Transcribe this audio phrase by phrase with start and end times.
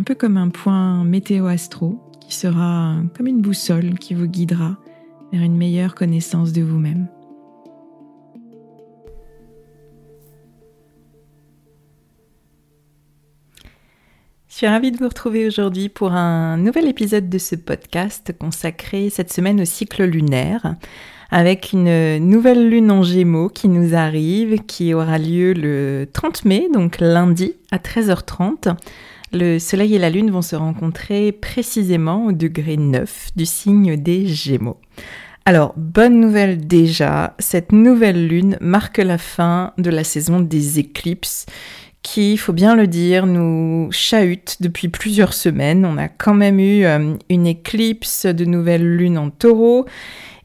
[0.00, 4.78] un peu comme un point météo-astro qui sera comme une boussole qui vous guidera
[5.30, 7.06] vers une meilleure connaissance de vous-même.
[14.48, 19.10] Je suis ravie de vous retrouver aujourd'hui pour un nouvel épisode de ce podcast consacré
[19.10, 20.76] cette semaine au cycle lunaire
[21.30, 26.68] avec une nouvelle lune en gémeaux qui nous arrive, qui aura lieu le 30 mai,
[26.72, 28.74] donc lundi à 13h30
[29.32, 34.26] le Soleil et la Lune vont se rencontrer précisément au degré 9 du signe des
[34.26, 34.78] Gémeaux.
[35.46, 41.46] Alors, bonne nouvelle déjà, cette nouvelle lune marque la fin de la saison des éclipses
[42.02, 45.84] qui, il faut bien le dire, nous chahute depuis plusieurs semaines.
[45.84, 49.86] On a quand même eu euh, une éclipse de nouvelle lune en taureau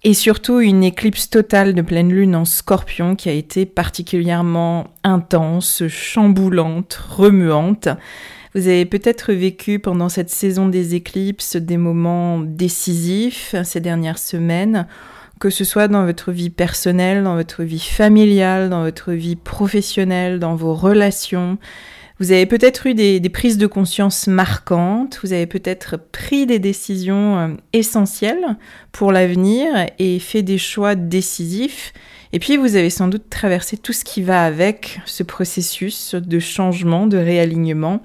[0.04, 5.88] et surtout une éclipse totale de pleine lune en scorpion qui a été particulièrement intense,
[5.88, 7.90] chamboulante, remuante.
[8.56, 14.88] Vous avez peut-être vécu pendant cette saison des éclipses des moments décisifs ces dernières semaines,
[15.40, 20.40] que ce soit dans votre vie personnelle, dans votre vie familiale, dans votre vie professionnelle,
[20.40, 21.58] dans vos relations.
[22.20, 27.38] Vous avez peut-être eu des, prises de conscience marquantes, vous avez peut-être pris des décisions
[27.38, 28.58] euh, essentielles
[28.94, 29.68] pour l'avenir
[30.00, 31.92] et fait des choix décisifs
[32.36, 36.40] et puis vous avez sans doute traversé tout ce qui va avec ce processus de
[36.40, 38.02] changement, de réalignement,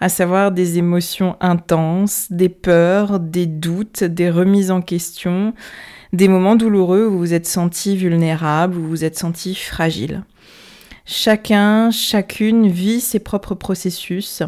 [0.00, 5.52] à savoir des émotions intenses, des peurs, des doutes, des remises en question,
[6.12, 10.24] des moments douloureux où vous vous êtes senti vulnérable, où vous vous êtes senti fragile.
[11.04, 14.42] Chacun, chacune vit ses propres processus.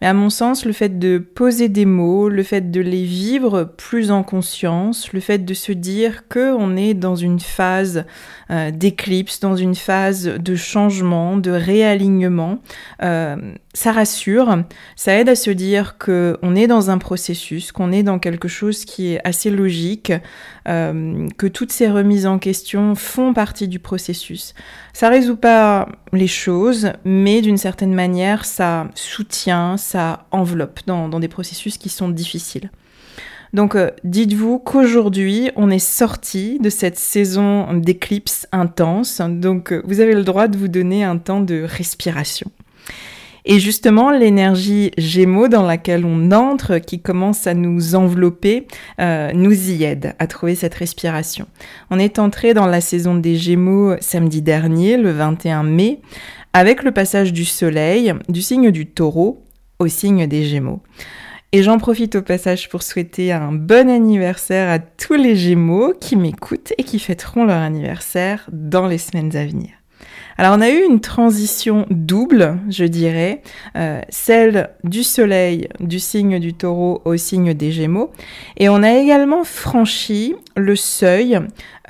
[0.00, 3.64] Mais à mon sens, le fait de poser des mots, le fait de les vivre
[3.64, 8.04] plus en conscience, le fait de se dire que on est dans une phase
[8.50, 12.60] euh, d'éclipse, dans une phase de changement, de réalignement,
[13.02, 13.36] euh,
[13.74, 14.64] ça rassure,
[14.96, 18.48] ça aide à se dire que on est dans un processus, qu'on est dans quelque
[18.48, 20.12] chose qui est assez logique,
[20.68, 24.54] euh, que toutes ces remises en question font partie du processus.
[24.92, 31.28] Ça résout pas les choses, mais d'une certaine manière, ça soutient, ça enveloppe dans, des
[31.28, 32.70] processus qui sont difficiles.
[33.54, 40.00] Donc euh, dites-vous qu'aujourd'hui, on est sorti de cette saison d'éclipse intense, donc euh, vous
[40.00, 42.50] avez le droit de vous donner un temps de respiration.
[43.46, 48.66] Et justement, l'énergie Gémeaux dans laquelle on entre, qui commence à nous envelopper,
[49.00, 51.46] euh, nous y aide à trouver cette respiration.
[51.90, 56.00] On est entré dans la saison des Gémeaux samedi dernier, le 21 mai,
[56.52, 59.47] avec le passage du Soleil du signe du Taureau
[59.78, 60.82] au signe des Gémeaux.
[61.52, 66.14] Et j'en profite au passage pour souhaiter un bon anniversaire à tous les Gémeaux qui
[66.16, 69.77] m'écoutent et qui fêteront leur anniversaire dans les semaines à venir.
[70.40, 73.42] Alors on a eu une transition double, je dirais,
[73.74, 78.12] euh, celle du soleil du signe du taureau au signe des gémeaux,
[78.56, 81.40] et on a également franchi le seuil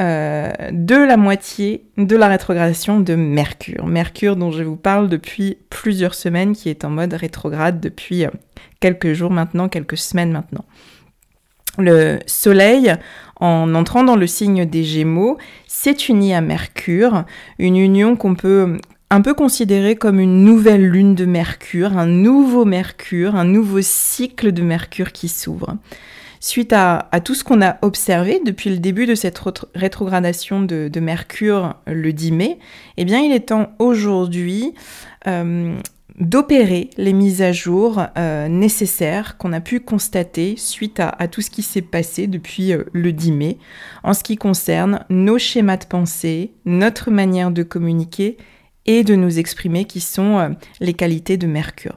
[0.01, 3.87] euh, de la moitié de la rétrogradation de Mercure.
[3.87, 8.31] Mercure dont je vous parle depuis plusieurs semaines, qui est en mode rétrograde depuis euh,
[8.81, 10.65] quelques jours maintenant, quelques semaines maintenant.
[11.77, 12.97] Le Soleil,
[13.41, 17.25] en entrant dans le signe des Gémeaux, s'est uni à Mercure,
[17.59, 18.79] une union qu'on peut
[19.11, 24.53] un peu considérer comme une nouvelle lune de Mercure, un nouveau Mercure, un nouveau cycle
[24.53, 25.77] de Mercure qui s'ouvre.
[26.41, 29.41] Suite à, tout ce qu'on a observé depuis le début de cette
[29.75, 32.59] rétrogradation de, Mercure le 10 mai,
[32.97, 34.73] eh bien il est temps aujourd'hui
[35.27, 35.75] euh,
[36.21, 41.51] d'opérer les mises à jour euh, nécessaires qu'on a pu constater suite à, tout ce
[41.51, 43.59] qui s'est passé depuis euh, le 10 mai
[44.03, 48.37] en ce qui concerne nos schémas de pensée, notre manière de communiquer
[48.87, 50.49] et de nous exprimer qui sont euh,
[50.81, 51.97] les qualités de Mercure.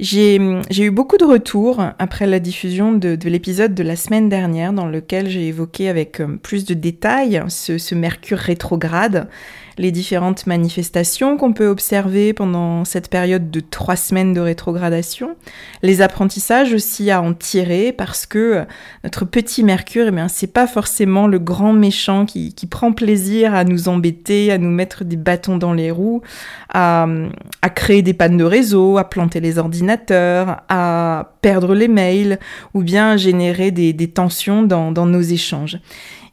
[0.00, 4.86] J'ai eu beaucoup de retours après la diffusion de, l'épisode de la semaine dernière dans
[4.86, 9.28] lequel j'ai évoqué avec plus de détails ce Mercure rétrograde
[9.78, 15.36] les différentes manifestations qu'on peut observer pendant cette période de trois semaines de rétrogradation,
[15.82, 18.64] les apprentissages aussi à en tirer parce que euh,
[19.04, 23.64] notre petit Mercure, eh c'est pas forcément le grand méchant qui, qui, prend plaisir à
[23.64, 26.22] nous embêter, à nous mettre des bâtons dans les roues,
[26.72, 27.06] à,
[27.62, 32.38] à créer des pannes de réseau, à planter les ordinateurs, à perdre les mails
[32.74, 35.78] ou bien générer des, des tensions dans, dans nos échanges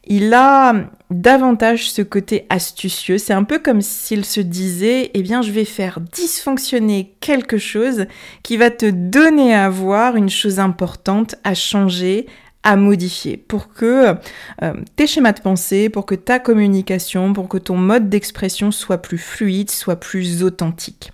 [0.06, 0.74] il a
[1.10, 3.18] davantage ce côté astucieux.
[3.18, 8.06] C'est un peu comme s'il se disait, eh bien, je vais faire dysfonctionner quelque chose
[8.42, 12.26] qui va te donner à voir une chose importante à changer,
[12.62, 14.14] à modifier pour que
[14.62, 18.98] euh, tes schémas de pensée, pour que ta communication, pour que ton mode d'expression soit
[18.98, 21.12] plus fluide, soit plus authentique.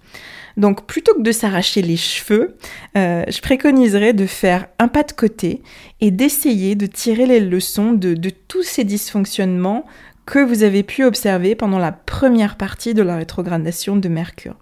[0.56, 2.56] Donc plutôt que de s'arracher les cheveux,
[2.96, 5.62] euh, je préconiserais de faire un pas de côté
[6.00, 8.16] et d'essayer de tirer les leçons de,
[8.49, 9.84] tous ces dysfonctionnements
[10.26, 14.56] que vous avez pu observer pendant la première partie de la rétrogradation de Mercure.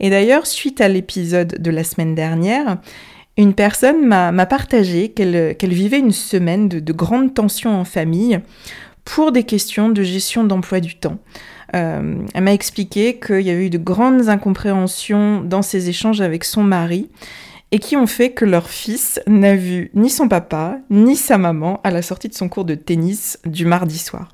[0.00, 2.78] Et d'ailleurs, suite à l'épisode de la semaine dernière,
[3.36, 8.40] une personne m'a partagé qu'elle vivait une semaine de, de grandes tensions en famille
[9.04, 11.18] pour des questions de gestion d'emploi du temps.
[11.76, 16.44] Euh, elle m'a expliqué qu'il y avait eu de grandes incompréhensions dans ses échanges avec
[16.44, 17.10] son mari
[17.72, 21.80] et qui ont fait que leur fils n'a vu ni son papa ni sa maman
[21.82, 24.28] à la sortie de son cours de tennis du mardi soir.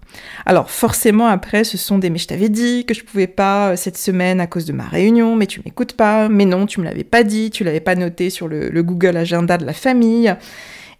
[0.44, 3.76] Alors forcément après ce sont des mais je t'avais dit que je pouvais pas euh,
[3.76, 6.84] cette semaine à cause de ma réunion, mais tu m'écoutes pas, mais non tu me
[6.84, 10.34] l'avais pas dit, tu l'avais pas noté sur le, le Google Agenda de la famille.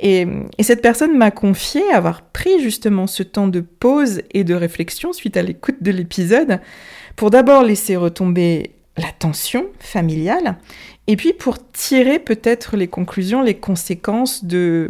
[0.02, 0.26] Et,
[0.60, 5.36] cette personne m'a confié avoir pris justement ce temps de pause et de réflexion suite
[5.36, 6.60] à l'écoute de l'épisode
[7.16, 10.58] pour d'abord laisser retomber la tension familiale
[11.06, 14.88] et puis pour tirer peut-être les conclusions, les conséquences de,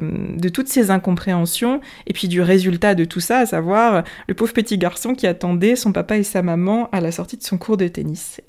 [0.53, 4.77] toutes ces incompréhensions et puis du résultat de tout ça, à savoir le pauvre petit
[4.77, 7.89] garçon qui attendait son papa et sa maman à la sortie de son cours de
[7.89, 8.41] tennis.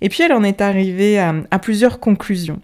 [0.00, 2.60] Et puis elle en est arrivée à plusieurs conclusions.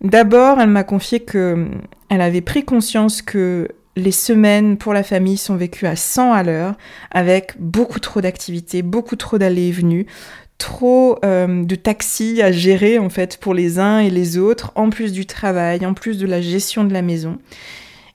[0.00, 1.68] D'abord, elle m'a confié que
[2.08, 6.42] elle avait pris conscience que les semaines pour la famille sont vécues à 100 à
[6.42, 6.74] l'heure,
[7.10, 10.06] avec beaucoup trop d'activités, beaucoup trop d'allées et venues,
[10.58, 14.90] trop euh, de taxis à gérer en fait pour les uns et les autres, en
[14.90, 17.38] plus du travail, en plus de la gestion de la maison,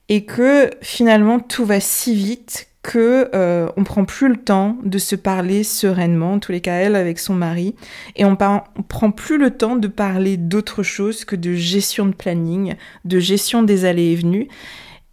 [0.10, 5.00] et que finalement tout va si vite que euh, on prend plus le temps de
[5.00, 7.74] se parler sereinement, en tous les cas elle avec son mari,
[8.16, 12.14] et on, on prend plus le temps de parler d'autre chose que de gestion de
[12.14, 14.48] planning, de gestion des allées et venues.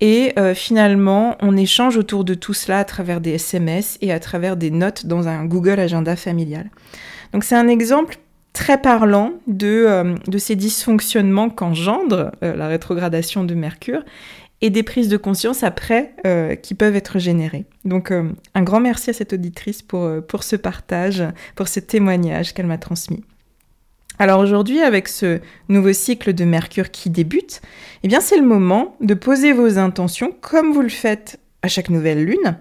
[0.00, 4.20] Et euh, finalement, on échange autour de tout cela à travers des SMS et à
[4.20, 6.70] travers des notes dans un Google Agenda familial.
[7.32, 8.16] Donc c'est un exemple
[8.52, 14.02] très parlant de, euh, de ces dysfonctionnements qu'engendre la rétrogradation de Mercure
[14.62, 17.66] et des prises de conscience après euh, qui peuvent être générées.
[17.84, 21.24] Donc euh, un grand merci à cette auditrice pour, euh, pour ce partage,
[21.56, 23.24] pour ce témoignage qu'elle m'a transmis.
[24.20, 27.60] Alors aujourd'hui, avec ce nouveau cycle de Mercure qui débute,
[28.04, 31.90] eh bien c'est le moment de poser vos intentions comme vous le faites à chaque
[31.90, 32.56] nouvelle lune.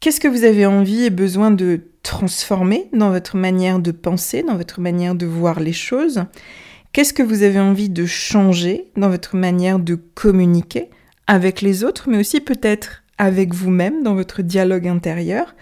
[0.00, 4.56] Qu'est-ce que vous avez envie et besoin de transformer dans votre manière de penser, dans
[4.56, 6.24] votre manière de voir les choses?
[6.92, 10.90] Qu'est-ce que vous avez envie de changer dans votre manière de communiquer?
[11.26, 15.54] Avec les autres, mais aussi peut-être avec vous-même dans votre dialogue intérieur.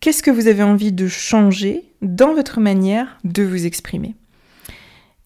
[0.00, 4.14] Qu'est-ce que vous avez envie de changer dans votre manière de vous exprimer?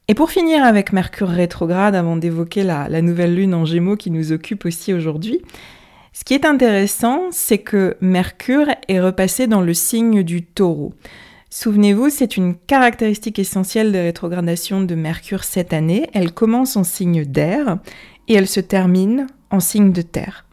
[0.08, 4.32] Et pour finir avec Mercure rétrograde, avant d'évoquer la, nouvelle lune en gémeaux qui nous
[4.32, 5.40] occupe aussi aujourd'hui,
[6.12, 10.92] ce qui est intéressant, c'est que Mercure est repassé dans le signe du taureau.
[11.48, 16.08] Souvenez-vous, c'est une caractéristique essentielle de rétrogradation de Mercure cette année.
[16.12, 17.78] Elle commence en signe d'air
[18.28, 20.44] et elle se termine en signe de terre.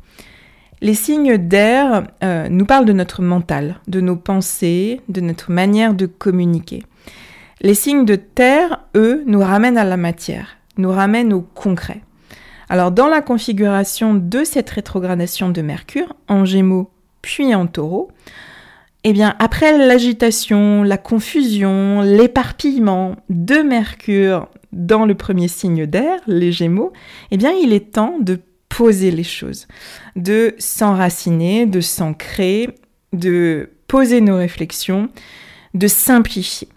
[0.81, 5.93] Les signes d'air euh, nous parlent de notre mental, de nos pensées, de notre manière
[5.93, 6.83] de communiquer.
[7.61, 12.01] Les signes de terre, eux, nous ramènent à la matière, nous ramènent au concret.
[12.69, 16.91] Alors dans la configuration de cette rétrogradation de Mercure, en Gémeaux
[17.21, 18.11] puis en Taureau,
[19.03, 26.51] eh bien, après l'agitation, la confusion, l'éparpillement de Mercure dans le premier signe d'air, les
[26.51, 26.91] Gémeaux,
[27.31, 29.67] eh bien, il est temps de poser les choses,
[30.15, 32.75] de s'enraciner, de s'ancrer,
[33.13, 35.09] de poser nos réflexions,
[35.73, 36.69] de simplifier.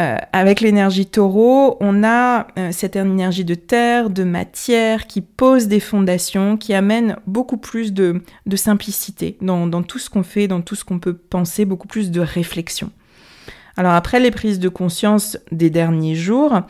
[0.00, 5.68] Euh, avec l'énergie taureau, on a euh, cette énergie de terre, de matière qui pose
[5.68, 8.20] des fondations, qui amène beaucoup plus de,
[8.56, 12.20] simplicité dans, tout ce qu'on fait, dans tout ce qu'on peut penser, beaucoup plus de
[12.20, 12.90] réflexion.
[13.76, 16.62] Alors après les prises de conscience des derniers jours,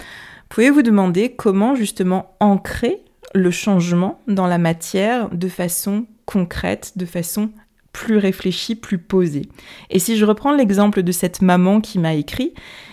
[0.50, 3.02] pouvez vous demander comment justement ancrer
[3.34, 7.50] le changement dans la matière de façon concrète, de façon
[7.92, 9.48] plus réfléchie, plus posée.
[9.90, 12.52] Et si je reprends l'exemple de cette maman qui m'a écrit,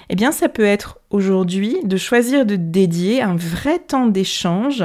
[0.09, 4.83] eh bien ça peut être aujourd'hui de choisir de dédier un vrai temps d'échange,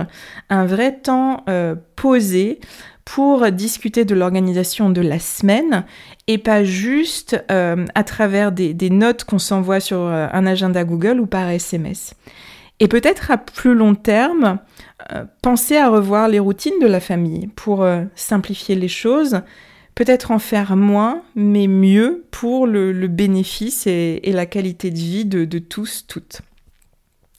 [0.48, 2.60] un vrai temps euh, posé
[3.04, 5.84] pour discuter de l'organisation de la semaine
[6.26, 11.20] et pas juste euh, à travers des, notes qu'on s'envoie sur euh, un agenda Google
[11.20, 12.14] ou par SMS.
[12.80, 14.58] Et peut-être à plus long terme,
[15.42, 19.40] penser à revoir les routines de la famille pour simplifier les choses,
[19.96, 25.58] peut-être en faire moins, mais mieux pour le, bénéfice et, la qualité de vie de,
[25.58, 26.42] tous, toutes.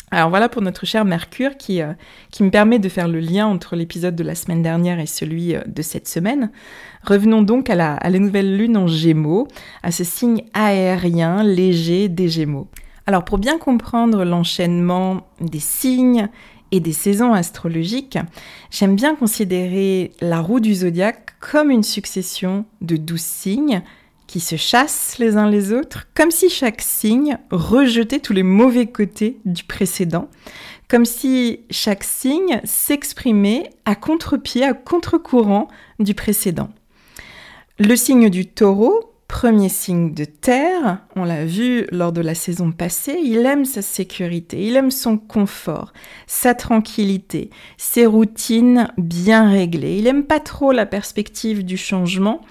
[0.09, 1.91] Alors voilà pour notre cher Mercure qui, euh,
[2.31, 5.53] qui me permet de faire le lien entre l'épisode de la semaine dernière et celui
[5.53, 6.49] euh, de cette semaine.
[7.03, 9.49] Revenons donc à la, à la nouvelle lune en Gémeaux,
[9.83, 12.69] à ce signe aérien léger des Gémeaux.
[13.05, 16.29] Alors pour bien comprendre l'enchaînement des signes
[16.71, 18.17] et des saisons astrologiques,
[18.71, 23.81] j'aime bien considérer la roue du zodiaque comme une succession de douze signes
[24.27, 28.87] qui se chassent les uns les autres, comme si chaque signe rejetait tous les mauvais
[28.87, 30.29] côtés du précédent,
[30.89, 35.69] comme si chaque signe s'exprimait à contre-pied, à contre-courant
[35.99, 36.69] du précédent.
[37.79, 42.71] Le signe du taureau Premier signe de terre, on l'a vu lors de la saison
[42.71, 45.91] passée, il aime sa sécurité, il aime son confort,
[46.27, 49.97] sa tranquillité, ses routines bien réglées.
[49.97, 52.41] Il aime pas trop la perspective du changement,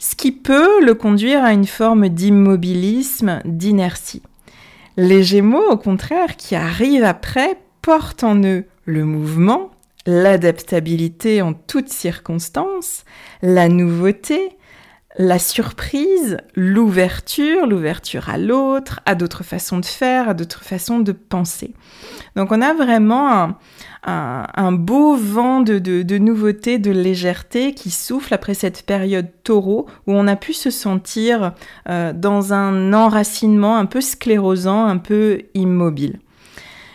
[0.00, 4.22] ce qui peut le conduire à une forme d'immobilisme, d'inertie.
[4.96, 9.70] Les Gémeaux, au contraire, qui arrivent après, portent en eux le mouvement,
[10.06, 13.04] l'adaptabilité en toutes circonstances,
[13.42, 14.56] la nouveauté,
[15.18, 21.10] la surprise, l'ouverture, l'ouverture à l'autre, à d'autres façons de faire, à d'autres façons de
[21.10, 21.74] penser.
[22.36, 23.56] Donc on a vraiment
[24.04, 30.12] un, beau vent de, de, nouveauté, de légèreté qui souffle après cette période taureau où
[30.12, 31.54] on a pu se sentir
[31.88, 36.20] euh, dans un enracinement un peu sclérosant, un peu immobile.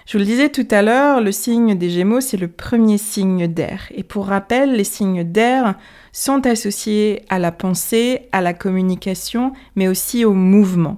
[0.05, 3.47] Je vous le disais tout à l'heure, le signe des Gémeaux, c'est le premier signe
[3.47, 3.87] d'air.
[3.95, 5.73] Et pour rappel, les signes d'air
[6.11, 10.97] sont associés à la pensée, à la communication, mais aussi au mouvement.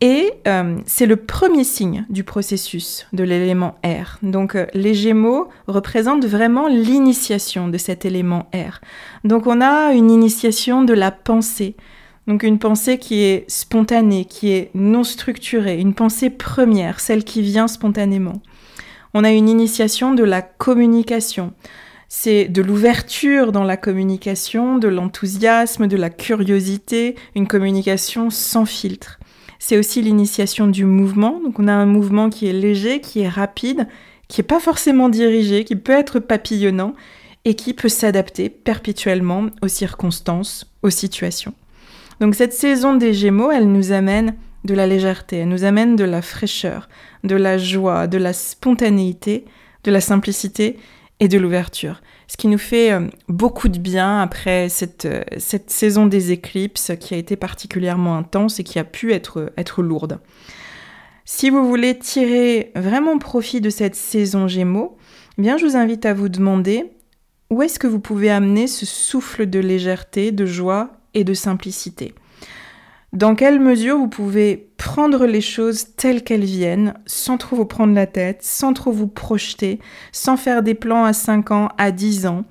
[0.00, 4.18] Et euh, c'est le premier signe du processus de l'élément air.
[4.22, 8.80] Donc euh, les Gémeaux représentent vraiment l'initiation de cet élément air.
[9.24, 11.74] Donc on a une initiation de la pensée,
[12.26, 17.42] donc une pensée qui est spontanée, qui est non structurée, une pensée première, celle qui
[17.42, 18.40] vient spontanément.
[19.12, 21.52] On a une initiation de la communication.
[22.08, 29.18] C'est de l'ouverture dans la communication, de l'enthousiasme, de la curiosité, une communication sans filtre.
[29.58, 31.40] C'est aussi l'initiation du mouvement.
[31.44, 33.86] Donc on a un mouvement qui est léger, qui est rapide,
[34.28, 36.94] qui n'est pas forcément dirigé, qui peut être papillonnant
[37.44, 41.54] et qui peut s'adapter perpétuellement aux circonstances, aux situations.
[42.20, 46.04] Donc cette saison des Gémeaux, elle nous amène de la légèreté, elle nous amène de
[46.04, 46.88] la fraîcheur,
[47.22, 49.44] de la joie, de la spontanéité,
[49.84, 50.78] de la simplicité
[51.20, 52.00] et de l'ouverture.
[52.26, 56.92] Ce qui nous fait euh, beaucoup de bien après cette, euh, cette saison des éclipses
[56.98, 60.18] qui a été particulièrement intense et qui a pu être, être lourde.
[61.26, 64.96] Si vous voulez tirer vraiment profit de cette saison Gémeaux,
[65.38, 66.92] eh bien je vous invite à vous demander
[67.50, 72.14] où est-ce que vous pouvez amener ce souffle de légèreté, de joie et de simplicité.
[73.14, 77.94] Dans quelle mesure vous pouvez prendre les choses telles qu'elles viennent, sans trop vous prendre
[77.94, 79.78] la tête, sans trop vous projeter,
[80.10, 82.44] sans faire des plans à 5 ans, à 10 ans?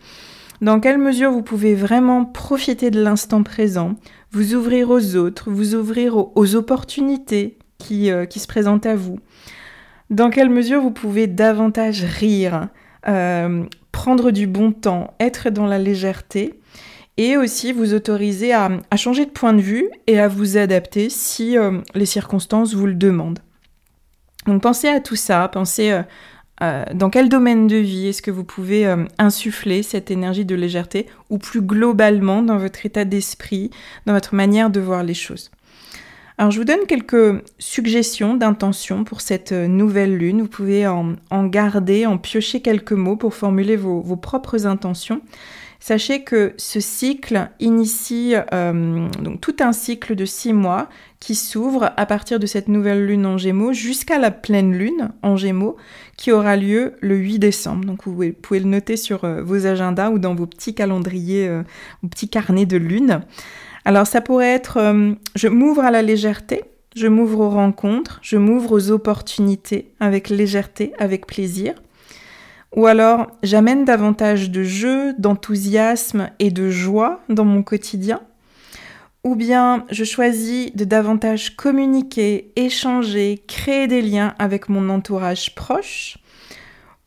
[0.61, 3.95] Dans quelle mesure vous pouvez vraiment profiter de l'instant présent,
[4.31, 9.19] vous ouvrir aux autres, vous ouvrir aux, opportunités qui, euh, qui, se présentent à vous?
[10.09, 12.69] Dans quelle mesure vous pouvez davantage rire,
[13.09, 16.61] euh, prendre du bon temps, être dans la légèreté
[17.17, 21.57] et aussi vous autoriser à, changer de point de vue et à vous adapter si
[21.57, 23.39] euh, les circonstances vous le demandent.
[24.47, 26.01] Donc pensez à tout ça, pensez
[26.61, 30.55] euh, dans quel domaine de vie est-ce que vous pouvez euh, insuffler cette énergie de
[30.55, 33.69] légèreté ou plus globalement dans votre état d'esprit,
[34.05, 35.51] dans votre manière de voir les choses.
[36.39, 40.41] Alors je vous donne quelques suggestions d'intention pour cette nouvelle lune.
[40.41, 41.15] Vous pouvez en,
[41.45, 45.21] garder, en piocher quelques mots pour formuler vos propres intentions.
[45.85, 49.09] Sachez que ce cycle initie euh,
[49.41, 50.87] tout un cycle de six mois
[51.19, 55.35] qui s'ouvre à partir de cette nouvelle lune en Gémeaux jusqu'à la pleine lune en
[55.35, 55.75] Gémeaux
[56.15, 57.83] qui aura lieu le 8 décembre.
[57.83, 61.63] Donc vous pouvez le noter sur euh, vos agendas ou dans vos petits calendriers, euh,
[62.01, 63.19] vos petits carnets de lune.
[63.83, 64.79] Alors ça pourrait être
[65.35, 66.63] je m'ouvre à la légèreté,
[66.95, 71.73] je m'ouvre aux rencontres, je m'ouvre aux opportunités avec légèreté, avec plaisir.
[72.75, 78.21] Ou alors, j'amène davantage de jeu, d'enthousiasme et de joie dans mon quotidien.
[79.23, 86.17] Ou bien, je choisis de davantage communiquer, échanger, créer des liens avec mon entourage proche.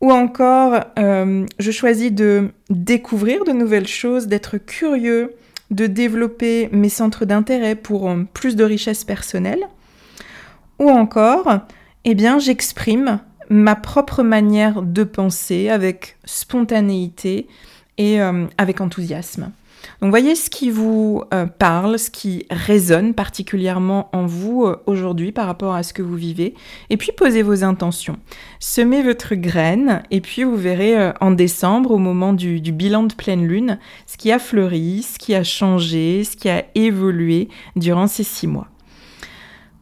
[0.01, 5.35] Ou encore, euh, je choisis de découvrir de nouvelles choses, d'être curieux,
[5.71, 9.67] de développer mes centres d'intérêt pour euh, plus de richesse personnelle.
[10.79, 11.61] Ou encore,
[12.05, 17.47] eh bien, j'exprime ma propre manière de penser avec spontanéité
[17.99, 19.53] et euh, avec enthousiasme.
[20.01, 25.31] Donc voyez ce qui vous euh, parle, ce qui résonne particulièrement en vous euh, aujourd'hui
[25.33, 26.55] par rapport à ce que vous vivez,
[26.91, 28.19] et puis posez vos intentions.
[28.59, 33.15] Semez votre graine, et puis vous verrez en décembre, au moment du, du bilan de
[33.15, 38.09] pleine lune, ce qui a fleuri, ce qui a changé, ce qui a évolué durant
[38.09, 38.69] ces six mois.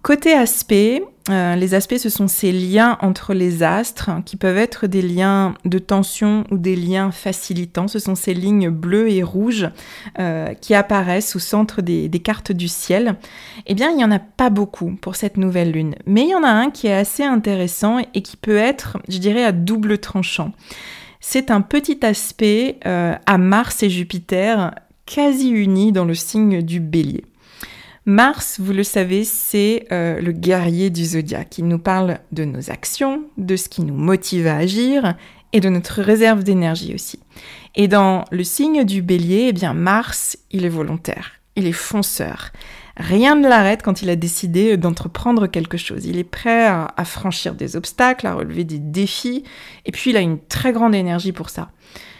[0.04, 4.86] Côté aspect, euh, les aspects, ce sont ces liens entre les astres qui peuvent être
[4.86, 7.88] des liens de tension ou des liens facilitants.
[7.88, 9.70] Ce sont ces lignes bleues et rouges
[10.18, 13.16] euh, qui apparaissent au centre des, des, cartes du ciel.
[13.66, 16.34] Eh bien, il n'y en a pas beaucoup pour cette nouvelle lune, mais il y
[16.34, 19.96] en a un qui est assez intéressant et qui peut être, je dirais, à double
[19.96, 20.52] tranchant.
[21.20, 24.74] C'est un petit aspect euh, à Mars et Jupiter
[25.06, 27.24] quasi unis dans le signe du bélier.
[28.06, 31.56] Mars, vous le savez, c'est euh, le guerrier du zodiaque.
[31.56, 35.14] Il nous parle de nos actions, de ce qui nous motive à agir
[35.54, 37.20] et de notre réserve d'énergie aussi.
[37.74, 42.50] Et dans le signe du bélier, eh bien Mars, il est volontaire, il est fonceur.
[42.98, 46.04] Rien ne l'arrête quand il a décidé d'entreprendre quelque chose.
[46.04, 49.44] Il est prêt à, à, franchir des obstacles, à relever des défis,
[49.86, 51.70] et puis il a une très grande énergie pour ça.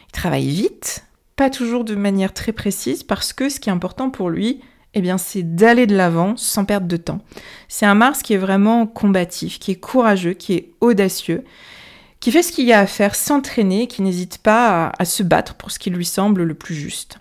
[0.09, 1.05] Il travaille vite,
[1.37, 4.63] pas toujours de manière très précise, parce que ce qui est important pour lui,
[4.95, 7.21] eh bien, c'est d'aller de l'avant sans perdre de temps.
[7.69, 11.45] C'est un Mars qui est vraiment combatif, qui est courageux, qui est audacieux,
[12.21, 15.55] qui fait ce qu'il y a à faire, s'entraîner, qui n'hésite pas à, se battre
[15.55, 17.19] pour ce qui lui semble le plus juste.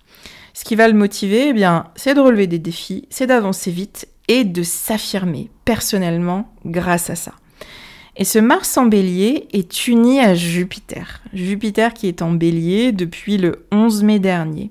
[0.54, 4.08] Ce qui va le motiver, eh bien, c'est de relever des défis, c'est d'avancer vite
[4.28, 7.34] et de s'affirmer personnellement grâce à ça.
[8.16, 11.22] Et ce Mars en bélier est uni à Jupiter.
[11.34, 14.70] Jupiter qui est en bélier depuis le 11 mai dernier.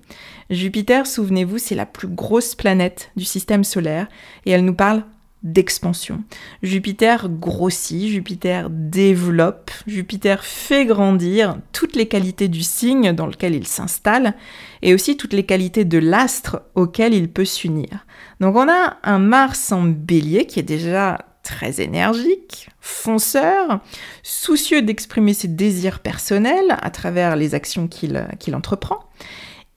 [0.48, 4.07] Jupiter, souvenez-vous, c'est la plus grosse planète du système solaire
[4.46, 5.02] et elle nous parle
[5.42, 6.22] d'expansion.
[6.62, 13.66] Jupiter grossit, Jupiter développe, Jupiter fait grandir toutes les qualités du signe dans lequel il
[13.66, 14.35] s'installe
[14.83, 18.07] et aussi toutes les qualités de l'astre auquel il peut s'unir.
[18.38, 23.81] Donc on a un Mars en bélier qui est déjà très énergique, fonceur,
[24.22, 29.00] soucieux d'exprimer ses désirs personnels à travers les actions qu'il entreprend.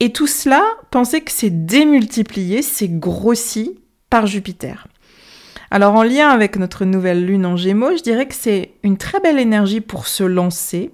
[0.00, 4.86] Et tout cela, pensez que c'est démultiplié, c'est grossi par Jupiter.
[5.70, 9.20] Alors en lien avec notre nouvelle lune en gémeaux, je dirais que c'est une très
[9.20, 10.92] belle énergie pour se lancer,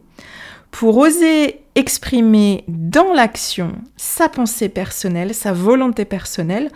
[0.71, 6.71] pour oser exprimer dans l'action sa pensée personnelle, sa volonté personnelle,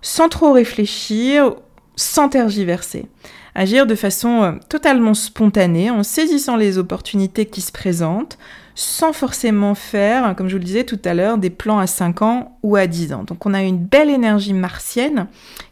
[0.00, 1.54] sans trop réfléchir,
[1.96, 3.06] sans tergiverser.
[3.54, 8.38] Agir de façon euh, totalement spontanée, en saisissant les opportunités qui se présentent,
[8.74, 12.22] sans forcément faire, comme je vous le disais tout à l'heure, des plans à 5
[12.22, 13.24] ans ou à 10 ans.
[13.24, 15.26] Donc on a une belle énergie martienne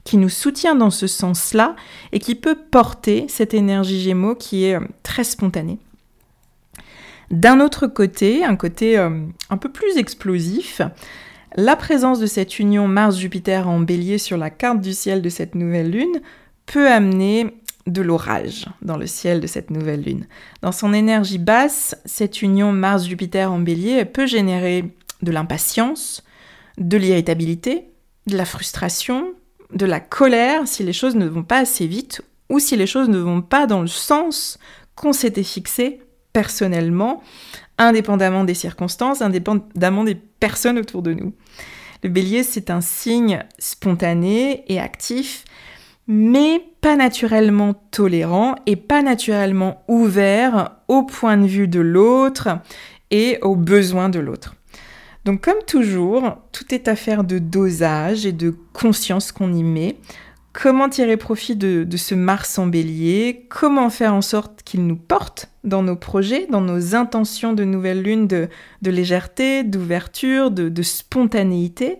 [0.04, 1.74] qui nous soutient dans ce sens-là
[2.12, 5.78] et qui peut porter cette énergie gémeaux qui est euh, très spontanée.
[7.30, 10.82] D'un autre côté, un côté euh, un peu plus explosif,
[11.56, 15.54] la présence de cette union Mars-Jupiter en bélier sur la carte du ciel de cette
[15.54, 16.20] nouvelle lune
[16.66, 17.54] peut amener
[17.86, 20.26] de l'orage dans le ciel de cette nouvelle lune.
[20.62, 24.84] Dans son énergie basse, cette union Mars-Jupiter en bélier peut générer
[25.22, 26.22] de l'impatience,
[26.78, 27.86] de l'irritabilité,
[28.26, 29.32] de la frustration,
[29.72, 33.08] de la colère si les choses ne vont pas assez vite ou si les choses
[33.08, 34.58] ne vont pas dans le sens
[34.94, 36.00] qu'on s'était fixé
[36.32, 37.22] personnellement,
[37.78, 41.32] indépendamment des circonstances, indépendamment des personnes autour de nous.
[42.02, 45.44] Le bélier, c'est un signe spontané et actif,
[46.12, 52.48] mais pas naturellement tolérant et pas naturellement ouvert au point de vue de l'autre
[53.12, 54.56] et aux besoins de l'autre.
[55.24, 59.98] Donc comme toujours, tout est affaire de dosage et de conscience qu'on y met.
[60.52, 65.48] Comment tirer profit de, ce Mars en bélier Comment faire en sorte qu'il nous porte
[65.62, 68.48] dans nos projets, dans nos intentions de nouvelle lune de,
[68.82, 71.98] légèreté, d'ouverture, de, spontanéité?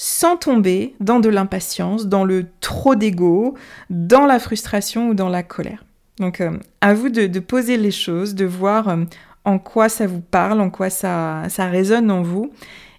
[0.00, 3.54] Sans tomber dans de l'impatience, dans le trop d'ego,
[3.90, 5.84] dans la frustration ou dans la colère.
[6.20, 9.04] Donc euh, à vous de, poser les choses, de voir euh,
[9.44, 12.52] en quoi ça vous parle, en quoi ça, ça résonne en vous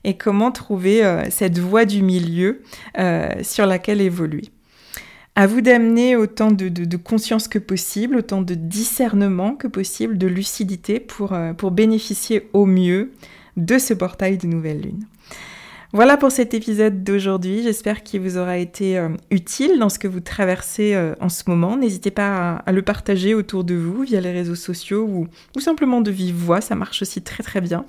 [0.04, 2.64] et comment trouver euh, cette voie du milieu
[3.44, 4.50] sur laquelle évoluer.
[5.36, 11.00] À vous d'amener autant de, conscience que possible, autant de discernement que possible, de lucidité
[11.00, 13.14] pour, pour bénéficier au mieux
[13.56, 15.06] de ce portail de nouvelle lune.
[15.92, 17.64] Voilà pour cet épisode d'aujourd'hui.
[17.64, 21.42] J'espère qu'il vous aura été euh, utile dans ce que vous traversez euh, en ce
[21.48, 21.78] moment.
[21.78, 25.28] N'hésitez pas à, le partager autour de vous via les réseaux sociaux ou,
[25.60, 26.62] simplement de vive voix.
[26.62, 27.86] Ça marche aussi très très bien.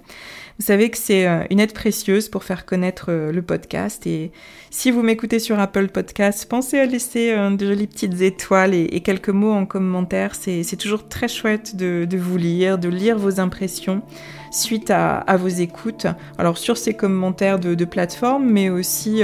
[0.58, 4.06] Vous savez que c'est euh, une aide précieuse pour faire connaître le podcast.
[4.06, 4.32] Et
[4.70, 9.28] si vous m'écoutez sur Apple Podcast, pensez à laisser de jolies petites étoiles et, quelques
[9.28, 10.34] mots en commentaire.
[10.34, 14.02] C'est toujours très chouette de, vous lire, de lire vos impressions
[14.50, 16.06] suite à, vos écoutes.
[16.38, 19.22] Alors sur ces commentaires de, plateforme, mais aussi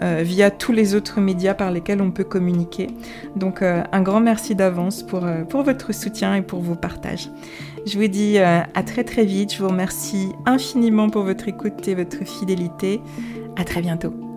[0.00, 2.88] via tous les autres médias par lesquels on peut communiquer.
[3.36, 7.28] Donc un grand merci d'avance pour, pour votre soutien et pour vos partages.
[7.84, 9.54] Je vous dis euh, à très très vite.
[9.54, 13.00] Je vous remercie infiniment pour votre écoute et votre fidélité.
[13.56, 14.31] À très bientôt.